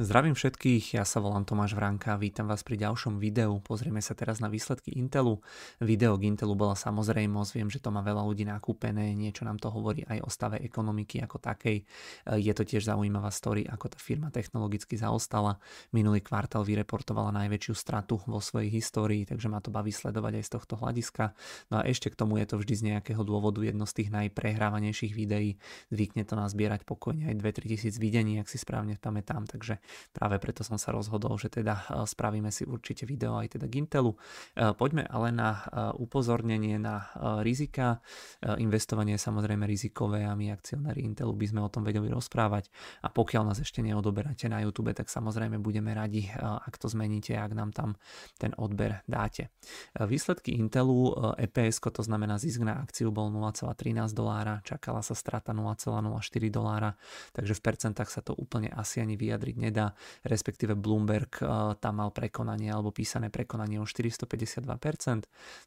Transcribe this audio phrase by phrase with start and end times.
[0.00, 3.60] Zdravím všetkých, ja sa volám Tomáš Vranka vítam vás pri ďalšom videu.
[3.60, 5.36] Pozrieme sa teraz na výsledky Intelu.
[5.84, 9.68] Video k Intelu bola samozrejmosť, viem, že to má veľa ľudí nakúpené, niečo nám to
[9.68, 11.84] hovorí aj o stave ekonomiky ako takej.
[12.24, 15.60] Je to tiež zaujímavá story, ako tá firma technologicky zaostala.
[15.92, 20.50] Minulý kvartál vyreportovala najväčšiu stratu vo svojej histórii, takže ma to baví sledovať aj z
[20.56, 21.36] tohto hľadiska.
[21.68, 25.12] No a ešte k tomu je to vždy z nejakého dôvodu jedno z tých najprehrávanejších
[25.12, 25.60] videí.
[25.92, 29.81] Zvykne to nazbierať pokojne aj 2-3 tisíc videní, ak si správne pamätám, takže
[30.12, 34.12] práve preto som sa rozhodol, že teda e, spravíme si určite video aj teda Gintelu.
[34.12, 35.60] E, poďme ale na e,
[35.98, 38.02] upozornenie na rizika.
[38.42, 42.68] Investovanie je samozrejme rizikové a my akcionári Intelu by sme o tom vedeli rozprávať
[43.02, 47.52] a pokiaľ nás ešte neodoberáte na YouTube, tak samozrejme budeme radi, ak to zmeníte, ak
[47.54, 47.94] nám tam
[48.38, 49.52] ten odber dáte.
[49.98, 56.02] Výsledky Intelu EPS, to znamená zisk na akciu bol 0,13 dolára, čakala sa strata 0,04
[56.48, 56.96] dolára,
[57.32, 59.96] takže v percentách sa to úplne asi ani vyjadriť nedá nedá,
[60.28, 61.48] respektíve Bloomberg eh,
[61.80, 64.68] tam mal prekonanie alebo písané prekonanie o 452%,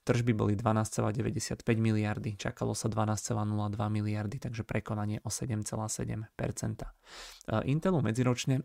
[0.06, 3.42] tržby boli 12,95 miliardy, čakalo sa 12,02
[3.90, 6.30] miliardy, takže prekonanie o 7,7%.
[6.38, 8.62] Eh, Intelu medziročne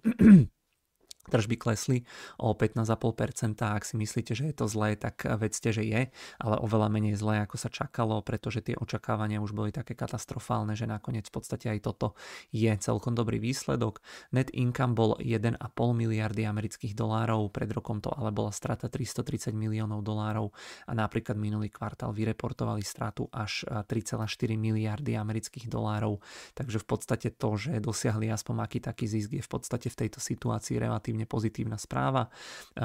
[1.28, 1.98] tržby klesli
[2.40, 3.60] o 15,5%.
[3.60, 6.08] Ak si myslíte, že je to zlé, tak vedzte, že je,
[6.40, 10.88] ale oveľa menej zlé, ako sa čakalo, pretože tie očakávania už boli také katastrofálne, že
[10.88, 12.16] nakoniec v podstate aj toto
[12.50, 14.00] je celkom dobrý výsledok.
[14.32, 15.60] Net income bol 1,5
[15.92, 20.50] miliardy amerických dolárov, pred rokom to ale bola strata 330 miliónov dolárov
[20.88, 24.26] a napríklad minulý kvartál vyreportovali stratu až 3,4
[24.56, 26.18] miliardy amerických dolárov,
[26.56, 30.18] takže v podstate to, že dosiahli aspoň aký taký zisk je v podstate v tejto
[30.22, 32.30] situácii relatívne relatívne pozitívna správa.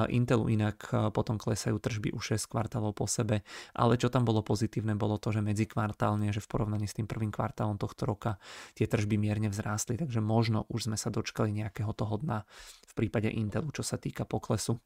[0.10, 3.46] Intelu inak potom klesajú tržby už 6 kvartálov po sebe,
[3.78, 7.30] ale čo tam bolo pozitívne bolo to, že medzikvartálne, že v porovnaní s tým prvým
[7.30, 8.42] kvartálom tohto roka
[8.74, 12.42] tie tržby mierne vzrástli, takže možno už sme sa dočkali nejakého toho dna
[12.90, 14.82] v prípade Intelu, čo sa týka poklesu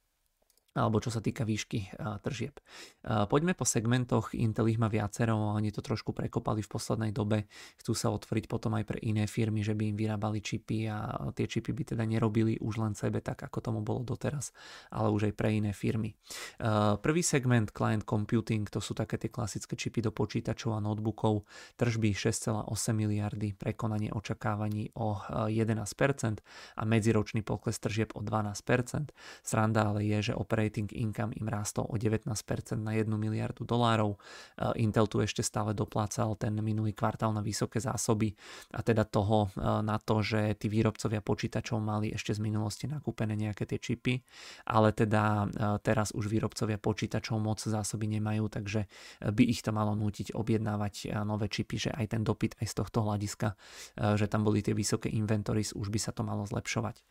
[0.78, 2.62] alebo čo sa týka výšky tržieb.
[3.04, 7.50] Poďme po segmentoch, Intel ich má viacero, oni to trošku prekopali v poslednej dobe,
[7.82, 11.50] chcú sa otvoriť potom aj pre iné firmy, že by im vyrábali čipy a tie
[11.50, 14.54] čipy by teda nerobili už len sebe tak, ako tomu bolo doteraz,
[14.94, 16.14] ale už aj pre iné firmy.
[17.02, 21.50] Prvý segment, client computing, to sú také tie klasické čipy do počítačov a notebookov,
[21.82, 25.18] tržby 6,8 miliardy, prekonanie očakávaní o
[25.50, 25.66] 11%
[26.78, 29.10] a medziročný pokles tržieb o 12%.
[29.42, 32.28] Sranda ale je, že operačný operating income im rástol o 19%
[32.84, 34.20] na 1 miliardu dolárov.
[34.60, 38.36] Eh, Intel tu ešte stále doplácal ten minulý kvartál na vysoké zásoby
[38.76, 43.40] a teda toho eh, na to, že tí výrobcovia počítačov mali ešte z minulosti nakúpené
[43.40, 44.20] nejaké tie čipy,
[44.68, 48.92] ale teda eh, teraz už výrobcovia počítačov moc zásoby nemajú, takže
[49.24, 53.06] by ich to malo nútiť objednávať nové čipy, že aj ten dopyt aj z tohto
[53.06, 53.54] hľadiska,
[54.18, 57.04] že tam boli tie vysoké inventories, už by sa to malo zlepšovať.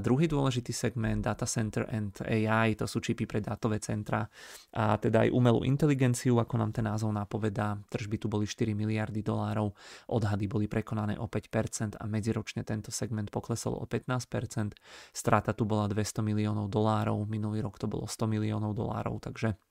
[0.00, 4.24] Druhý dôležitý segment Data Center and AI, to sú čipy pre dátové centra
[4.72, 7.76] a teda aj umelú inteligenciu, ako nám ten názov napovedá.
[7.92, 9.76] Tržby tu boli 4 miliardy dolárov,
[10.08, 14.72] odhady boli prekonané o 5% a medziročne tento segment poklesol o 15%.
[15.12, 19.67] Strata tu bola 200 miliónov dolárov, minulý rok to bolo 100 miliónov dolárov, takže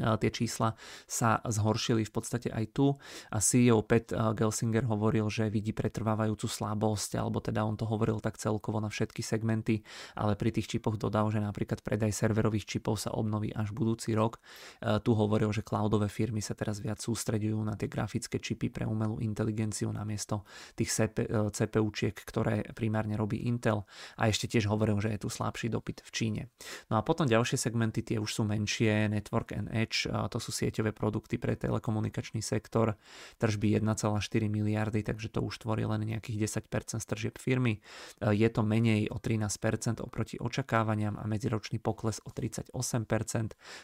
[0.00, 0.72] tie čísla
[1.04, 2.96] sa zhoršili v podstate aj tu
[3.28, 8.40] a CEO Pat Gelsinger hovoril, že vidí pretrvávajúcu slabosť, alebo teda on to hovoril tak
[8.40, 9.84] celkovo na všetky segmenty,
[10.16, 14.40] ale pri tých čipoch dodal, že napríklad predaj serverových čipov sa obnoví až budúci rok.
[14.80, 19.20] Tu hovoril, že cloudové firmy sa teraz viac sústredujú na tie grafické čipy pre umelú
[19.20, 21.12] inteligenciu namiesto tých
[21.52, 23.84] CPUčiek, ktoré primárne robí Intel
[24.16, 26.42] a ešte tiež hovoril, že je tu slabší dopyt v Číne.
[26.88, 30.54] No a potom ďalšie segmenty tie už sú menšie, Network and Edge Edge, to sú
[30.54, 32.94] sieťové produkty pre telekomunikačný sektor,
[33.42, 37.82] tržby 1,4 miliardy, takže to už tvorí len nejakých 10% z tržieb firmy.
[38.22, 42.70] Je to menej o 13% oproti očakávaniam a medziročný pokles o 38%.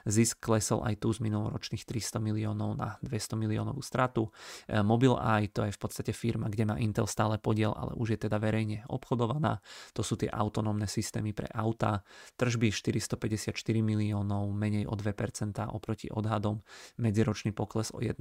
[0.06, 4.30] Zisk klesol aj tu z minuloročných 300 miliónov na 200 miliónovú stratu.
[4.70, 8.38] Mobileye to je v podstate firma, kde má Intel stále podiel, ale už je teda
[8.38, 9.58] verejne obchodovaná.
[9.98, 12.06] To sú tie autonómne systémy pre auta.
[12.38, 13.50] Tržby 454
[13.82, 16.60] miliónov, menej o 2% oproti oproti odhadom
[17.00, 18.20] medziročný pokles o 1%,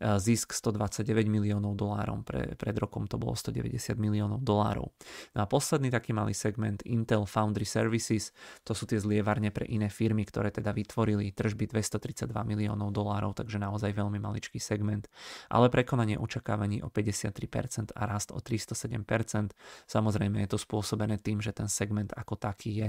[0.00, 4.88] zisk 129 miliónov dolárov, pre, pred rokom to bolo 190 miliónov dolárov.
[5.36, 8.32] No a posledný taký malý segment Intel Foundry Services,
[8.64, 13.60] to sú tie zlievarne pre iné firmy, ktoré teda vytvorili tržby 232 miliónov dolárov, takže
[13.60, 15.04] naozaj veľmi maličký segment,
[15.52, 19.52] ale prekonanie očakávaní o 53% a rast o 307%.
[19.84, 22.88] Samozrejme je to spôsobené tým, že ten segment ako taký je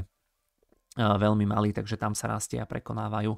[0.96, 3.36] veľmi malý, takže tam sa rastie a prekonávajú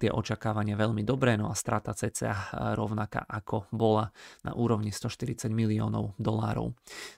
[0.00, 4.08] tie očakávania veľmi dobre, no a strata cca rovnaká ako bola
[4.42, 6.72] na úrovni 140 miliónov dolárov.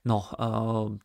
[0.05, 0.27] No,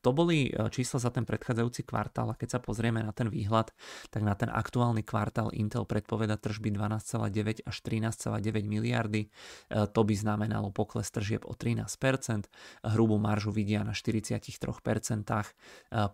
[0.01, 2.33] to boli čísla za ten predchádzajúci kvartál.
[2.33, 3.69] A keď sa pozrieme na ten výhľad,
[4.09, 9.29] tak na ten aktuálny kvartál Intel predpoveda tržby 12,9 až 13,9 miliardy.
[9.69, 12.50] To by znamenalo pokles tržieb o 13%,
[12.81, 14.41] hrubú maržu vidia na 43%,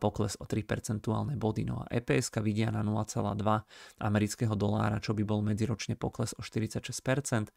[0.04, 3.38] pokles o 3 percentuálne body, no a EPS vidia na 0,2
[4.02, 6.82] amerického dolára, čo by bol medziročne pokles o 46%.
[6.82, 7.52] E,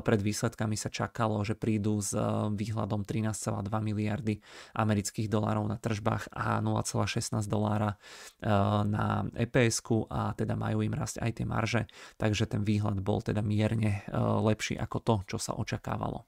[0.00, 2.20] pred výsledkami sa čakalo, že prídu s e,
[2.52, 4.40] výhľadom 13,2 miliardy
[4.74, 8.48] amerických dolárov na tržbách a 0,16 dolára e,
[8.88, 11.82] na eps a teda majú im rásť aj tie marže,
[12.18, 14.04] takže ten výhľad bol teda mierne
[14.44, 16.26] lepší ako to, čo sa očakávalo.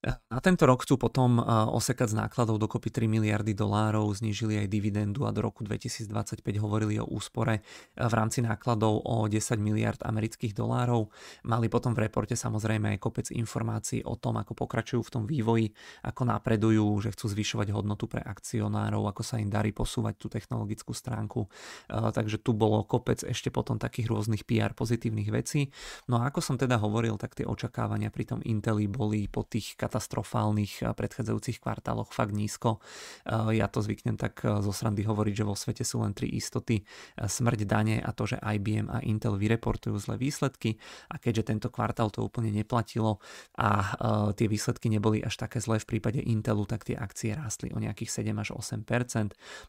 [0.00, 1.44] Na tento rok chcú potom
[1.76, 6.96] osekať z nákladov dokopy 3 miliardy dolárov, znížili aj dividendu a do roku 2025 hovorili
[6.96, 7.60] o úspore
[8.00, 11.12] v rámci nákladov o 10 miliard amerických dolárov.
[11.44, 15.76] Mali potom v reporte samozrejme aj kopec informácií o tom, ako pokračujú v tom vývoji,
[16.00, 20.96] ako napredujú, že chcú zvyšovať hodnotu pre akcionárov, ako sa im darí posúvať tú technologickú
[20.96, 21.44] stránku.
[21.92, 25.68] Takže tu bolo kopec ešte potom takých rôznych PR pozitívnych vecí.
[26.08, 29.76] No a ako som teda hovoril, tak tie očakávania pri tom Inteli boli po tých
[29.90, 32.78] katastrofálnych eh, predchádzajúcich kvartáloch fakt nízko.
[33.26, 36.30] Eh, ja to zvyknem tak eh, zo srandy hovoriť, že vo svete sú len tri
[36.30, 36.86] istoty.
[37.18, 40.78] Smrť dane a to, že IBM a Intel vyreportujú zlé výsledky
[41.10, 43.18] a keďže tento kvartál to úplne neplatilo
[43.56, 43.96] a
[44.36, 48.20] tie výsledky neboli až také zlé v prípade Intelu, tak tie akcie rástli o nejakých
[48.20, 48.84] 7 až 8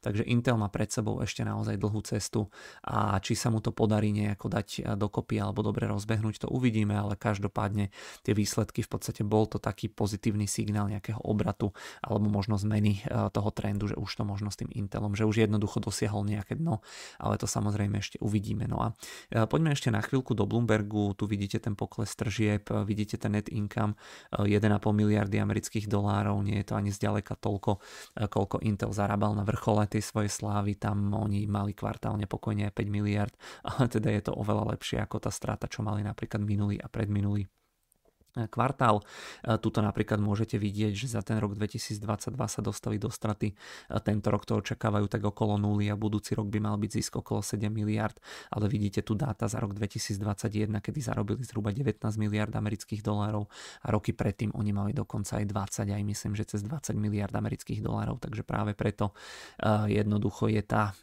[0.03, 2.51] takže Intel má pred sebou ešte naozaj dlhú cestu
[2.83, 7.15] a či sa mu to podarí nejako dať dokopy alebo dobre rozbehnúť, to uvidíme, ale
[7.15, 7.94] každopádne
[8.25, 11.72] tie výsledky v podstate bol to taký pozitívny pozitívny signál nejakého obratu
[12.04, 15.48] alebo možno zmeny e, toho trendu, že už to možno s tým Intelom, že už
[15.48, 16.84] jednoducho dosiahol nejaké dno,
[17.16, 18.68] ale to samozrejme ešte uvidíme.
[18.68, 18.88] No a
[19.31, 23.40] e, poďme ešte na chvíľku do Bloombergu, tu vidíte ten pokles tržieb, e, vidíte ten
[23.40, 23.96] net income
[24.36, 24.60] 1,5
[24.92, 27.80] miliardy amerických dolárov, nie je to ani zďaleka toľko,
[28.28, 33.31] koľko Intel zarábal na vrchole tej svojej slávy, tam oni mali kvartálne pokojne 5 miliard,
[33.69, 37.61] ale teda je to oveľa lepšie ako tá strata, čo mali napríklad minulý a predminulý
[38.48, 39.04] kvartál.
[39.44, 43.51] E, tuto napríklad môžete vidieť, že za ten rok 2022 sa dostali do straty.
[43.51, 43.56] E,
[44.00, 47.44] tento rok to očakávajú tak okolo nuly a budúci rok by mal byť zisk okolo
[47.44, 48.16] 7 miliard,
[48.51, 53.51] ale vidíte tu dáta za rok 2021, kedy zarobili zhruba 19 miliard amerických dolárov
[53.83, 57.83] a roky predtým oni mali dokonca aj 20, aj myslím, že cez 20 miliard amerických
[57.83, 59.12] dolárov, takže práve preto
[59.60, 60.95] e, jednoducho je, tá,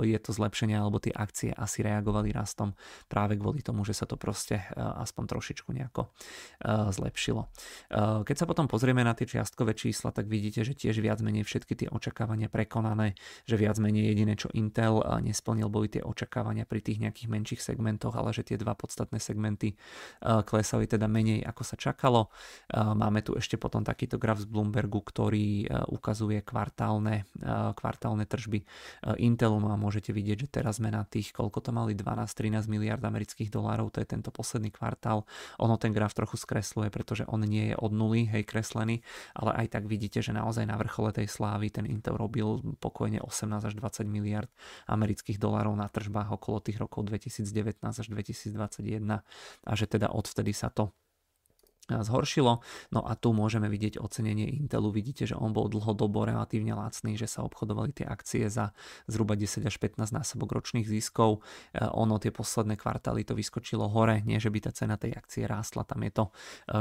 [0.00, 2.72] je to zlepšenie, alebo tie akcie asi reagovali rastom
[3.10, 6.08] práve kvôli tomu, že sa to proste aspoň trošičku nejako
[6.70, 7.50] zlepšilo.
[8.24, 11.74] Keď sa potom pozrieme na tie čiastkové čísla, tak vidíte, že tiež viac menej všetky
[11.74, 13.18] tie očakávania prekonané,
[13.48, 18.14] že viac menej jediné, čo Intel nesplnil, boli tie očakávania pri tých nejakých menších segmentoch,
[18.14, 19.74] ale že tie dva podstatné segmenty
[20.20, 22.28] klesali teda menej, ako sa čakalo.
[22.76, 27.24] Máme tu ešte potom takýto graf z Bloombergu, ktorý ukazuje kvartálne,
[27.74, 28.62] kvartálne tržby
[29.18, 33.00] Intelu, no a môžete vidieť, že teraz sme na tých, koľko to mali, 12-13 miliard
[33.00, 35.24] amerických dolárov, to je tento posledný kvartál.
[35.58, 39.00] Ono ten graf trochu skresl skresluje, pretože on nie je od nuly, hej, kreslený,
[39.32, 43.64] ale aj tak vidíte, že naozaj na vrchole tej slávy ten Intel robil pokojne 18
[43.64, 44.52] až 20 miliard
[44.84, 49.24] amerických dolárov na tržbách okolo tých rokov 2019 až 2021
[49.64, 50.92] a že teda odvtedy sa to
[51.98, 52.62] zhoršilo.
[52.94, 54.94] No a tu môžeme vidieť ocenenie Intelu.
[54.94, 58.70] Vidíte, že on bol dlhodobo relatívne lacný, že sa obchodovali tie akcie za
[59.10, 61.42] zhruba 10 až 15 násobok ročných ziskov.
[61.74, 65.44] E, ono tie posledné kvartály to vyskočilo hore, nie že by tá cena tej akcie
[65.44, 66.30] rástla, tam je to e,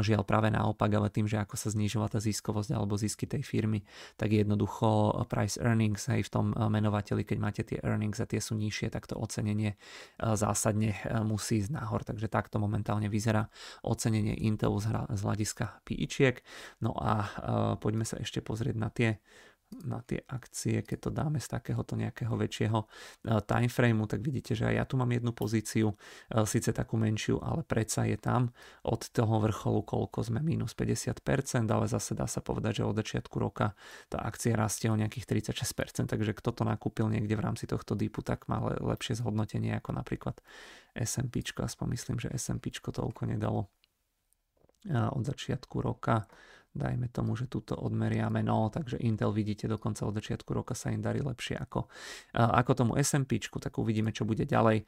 [0.06, 3.82] žiaľ práve naopak, ale tým, že ako sa znižovala tá ziskovosť alebo zisky tej firmy,
[4.16, 8.40] tak jednoducho price earnings aj v tom e, menovateli, keď máte tie earnings a tie
[8.40, 9.76] sú nižšie, tak to ocenenie
[10.20, 12.04] zásadne musí ísť nahor.
[12.04, 13.48] Takže takto momentálne vyzerá
[13.84, 16.42] ocenenie Intelu z z hľadiska PIčiek.
[16.84, 17.28] No a uh,
[17.80, 19.22] poďme sa ešte pozrieť na tie
[19.86, 24.66] na tie akcie, keď to dáme z takéhoto nejakého väčšieho uh, timeframeu, tak vidíte, že
[24.66, 28.50] aj ja tu mám jednu pozíciu, uh, síce takú menšiu, ale predsa je tam
[28.82, 33.36] od toho vrcholu, koľko sme minus 50%, ale zase dá sa povedať, že od začiatku
[33.38, 33.78] roka
[34.10, 38.26] tá akcia rastie o nejakých 36%, takže kto to nakúpil niekde v rámci tohto DIPu,
[38.26, 40.42] tak má lepšie zhodnotenie ako napríklad
[40.98, 43.70] S&P, aspoň myslím, že S&P toľko nedalo
[45.12, 46.24] od začiatku roka
[46.70, 51.02] dajme tomu, že túto odmeriame, no takže Intel vidíte dokonca od začiatku roka sa im
[51.02, 51.90] darí lepšie ako,
[52.38, 54.86] ako tomu SMP, tak uvidíme, čo bude ďalej.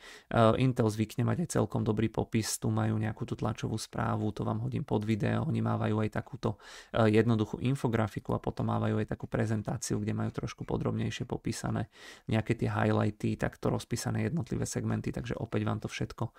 [0.62, 4.62] Intel zvykne mať aj celkom dobrý popis, tu majú nejakú tú tlačovú správu, to vám
[4.62, 6.62] hodím pod video, oni mávajú aj takúto
[6.94, 11.90] jednoduchú infografiku a potom mávajú aj takú prezentáciu, kde majú trošku podrobnejšie popísané
[12.30, 16.30] nejaké tie highlighty, takto rozpísané jednotlivé segmenty, takže opäť vám to všetko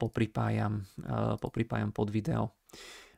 [0.00, 0.88] popripájam,
[1.38, 2.56] popripájam pod video.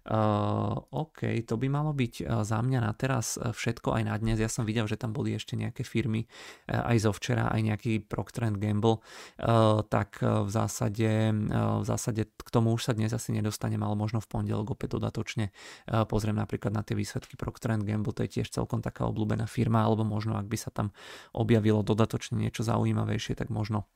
[0.06, 4.38] OK, to by malo byť za mňa na teraz všetko aj na dnes.
[4.38, 6.30] Ja som videl, že tam boli ešte nejaké firmy
[6.70, 9.02] aj zo včera, aj nejaký Procter Gamble,
[9.90, 14.30] tak v zásade, v zásade k tomu už sa dnes asi nedostanem, ale možno v
[14.30, 15.50] pondelok opäť dodatočne
[16.06, 20.06] pozriem napríklad na tie výsledky Procter Gamble, to je tiež celkom taká obľúbená firma, alebo
[20.06, 20.94] možno ak by sa tam
[21.34, 23.90] objavilo dodatočne niečo zaujímavejšie, tak možno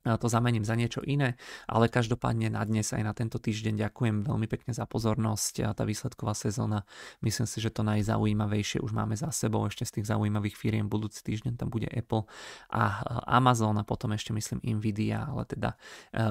[0.00, 1.36] to zamením za niečo iné,
[1.68, 5.84] ale každopádne na dnes aj na tento týždeň ďakujem veľmi pekne za pozornosť a tá
[5.84, 6.88] výsledková sezóna,
[7.20, 11.20] myslím si, že to najzaujímavejšie už máme za sebou, ešte z tých zaujímavých firiem budúci
[11.20, 12.24] týždeň tam bude Apple
[12.72, 15.76] a Amazon a potom ešte myslím Nvidia, ale teda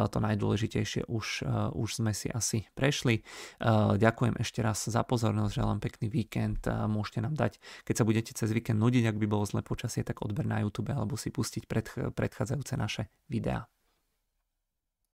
[0.10, 1.46] to najdôležitejšie už,
[1.78, 3.22] už sme si asi prešli.
[4.02, 8.50] Ďakujem ešte raz za pozornosť, želám pekný víkend, môžete nám dať, keď sa budete cez
[8.50, 11.70] víkend nudiť, ak by bolo zle počasie, tak odber na YouTube alebo si pustiť
[12.16, 13.59] predchádzajúce naše videá.